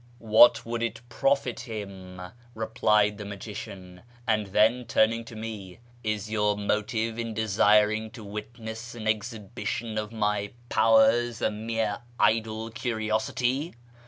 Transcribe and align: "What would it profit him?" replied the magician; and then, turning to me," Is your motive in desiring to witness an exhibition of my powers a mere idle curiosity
"What 0.35 0.65
would 0.65 0.81
it 0.81 0.99
profit 1.09 1.59
him?" 1.59 2.19
replied 2.55 3.19
the 3.19 3.25
magician; 3.25 4.01
and 4.25 4.47
then, 4.47 4.85
turning 4.85 5.23
to 5.25 5.35
me," 5.35 5.77
Is 6.03 6.27
your 6.27 6.57
motive 6.57 7.19
in 7.19 7.35
desiring 7.35 8.09
to 8.13 8.23
witness 8.23 8.95
an 8.95 9.07
exhibition 9.07 9.99
of 9.99 10.11
my 10.11 10.53
powers 10.69 11.39
a 11.39 11.51
mere 11.51 11.99
idle 12.19 12.71
curiosity 12.71 13.75